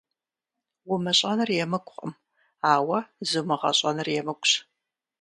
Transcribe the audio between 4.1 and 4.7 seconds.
емыкӏущ.